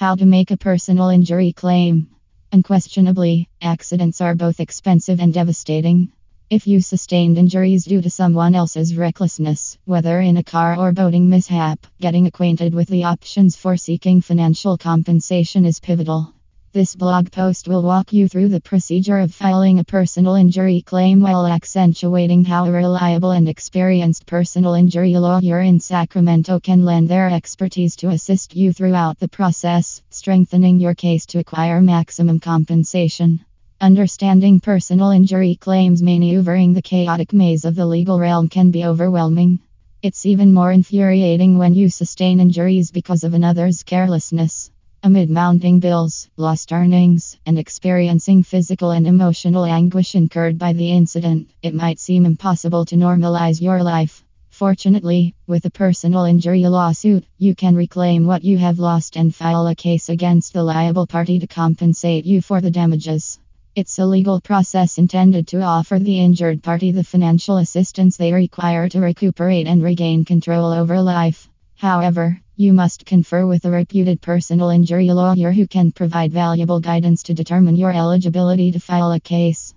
How 0.00 0.14
to 0.14 0.24
make 0.24 0.50
a 0.50 0.56
personal 0.56 1.10
injury 1.10 1.52
claim. 1.52 2.08
Unquestionably, 2.52 3.50
accidents 3.60 4.22
are 4.22 4.34
both 4.34 4.58
expensive 4.58 5.20
and 5.20 5.30
devastating. 5.30 6.10
If 6.48 6.66
you 6.66 6.80
sustained 6.80 7.36
injuries 7.36 7.84
due 7.84 8.00
to 8.00 8.08
someone 8.08 8.54
else's 8.54 8.96
recklessness, 8.96 9.76
whether 9.84 10.18
in 10.18 10.38
a 10.38 10.42
car 10.42 10.74
or 10.78 10.92
boating 10.92 11.28
mishap, 11.28 11.86
getting 12.00 12.26
acquainted 12.26 12.72
with 12.72 12.88
the 12.88 13.04
options 13.04 13.56
for 13.56 13.76
seeking 13.76 14.22
financial 14.22 14.78
compensation 14.78 15.66
is 15.66 15.80
pivotal. 15.80 16.32
This 16.72 16.94
blog 16.94 17.32
post 17.32 17.66
will 17.66 17.82
walk 17.82 18.12
you 18.12 18.28
through 18.28 18.50
the 18.50 18.60
procedure 18.60 19.18
of 19.18 19.34
filing 19.34 19.80
a 19.80 19.84
personal 19.84 20.36
injury 20.36 20.82
claim 20.82 21.20
while 21.20 21.44
accentuating 21.44 22.44
how 22.44 22.64
a 22.64 22.70
reliable 22.70 23.32
and 23.32 23.48
experienced 23.48 24.24
personal 24.24 24.74
injury 24.74 25.16
lawyer 25.16 25.62
in 25.62 25.80
Sacramento 25.80 26.60
can 26.60 26.84
lend 26.84 27.08
their 27.08 27.28
expertise 27.28 27.96
to 27.96 28.10
assist 28.10 28.54
you 28.54 28.72
throughout 28.72 29.18
the 29.18 29.26
process, 29.26 30.00
strengthening 30.10 30.78
your 30.78 30.94
case 30.94 31.26
to 31.26 31.40
acquire 31.40 31.80
maximum 31.80 32.38
compensation. 32.38 33.44
Understanding 33.80 34.60
personal 34.60 35.10
injury 35.10 35.56
claims 35.56 36.04
maneuvering 36.04 36.72
the 36.72 36.82
chaotic 36.82 37.32
maze 37.32 37.64
of 37.64 37.74
the 37.74 37.84
legal 37.84 38.20
realm 38.20 38.48
can 38.48 38.70
be 38.70 38.84
overwhelming. 38.84 39.58
It's 40.02 40.24
even 40.24 40.54
more 40.54 40.70
infuriating 40.70 41.58
when 41.58 41.74
you 41.74 41.88
sustain 41.88 42.38
injuries 42.38 42.92
because 42.92 43.24
of 43.24 43.34
another's 43.34 43.82
carelessness. 43.82 44.70
Amid 45.02 45.30
mounting 45.30 45.80
bills, 45.80 46.28
lost 46.36 46.74
earnings, 46.74 47.38
and 47.46 47.58
experiencing 47.58 48.42
physical 48.42 48.90
and 48.90 49.06
emotional 49.06 49.64
anguish 49.64 50.14
incurred 50.14 50.58
by 50.58 50.74
the 50.74 50.92
incident, 50.92 51.48
it 51.62 51.74
might 51.74 51.98
seem 51.98 52.26
impossible 52.26 52.84
to 52.84 52.96
normalize 52.96 53.62
your 53.62 53.82
life. 53.82 54.22
Fortunately, 54.50 55.34
with 55.46 55.64
a 55.64 55.70
personal 55.70 56.24
injury 56.24 56.64
lawsuit, 56.64 57.24
you 57.38 57.54
can 57.54 57.76
reclaim 57.76 58.26
what 58.26 58.44
you 58.44 58.58
have 58.58 58.78
lost 58.78 59.16
and 59.16 59.34
file 59.34 59.66
a 59.68 59.74
case 59.74 60.10
against 60.10 60.52
the 60.52 60.62
liable 60.62 61.06
party 61.06 61.38
to 61.38 61.46
compensate 61.46 62.26
you 62.26 62.42
for 62.42 62.60
the 62.60 62.70
damages. 62.70 63.38
It's 63.74 63.98
a 63.98 64.04
legal 64.04 64.38
process 64.38 64.98
intended 64.98 65.48
to 65.48 65.62
offer 65.62 65.98
the 65.98 66.20
injured 66.20 66.62
party 66.62 66.92
the 66.92 67.04
financial 67.04 67.56
assistance 67.56 68.18
they 68.18 68.34
require 68.34 68.86
to 68.90 69.00
recuperate 69.00 69.66
and 69.66 69.82
regain 69.82 70.26
control 70.26 70.74
over 70.74 71.00
life. 71.00 71.48
However, 71.76 72.42
you 72.60 72.74
must 72.74 73.06
confer 73.06 73.46
with 73.46 73.64
a 73.64 73.70
reputed 73.70 74.20
personal 74.20 74.68
injury 74.68 75.08
lawyer 75.08 75.50
who 75.50 75.66
can 75.66 75.90
provide 75.90 76.30
valuable 76.30 76.78
guidance 76.78 77.22
to 77.22 77.32
determine 77.32 77.74
your 77.74 77.90
eligibility 77.90 78.70
to 78.70 78.78
file 78.78 79.12
a 79.12 79.18
case. 79.18 79.74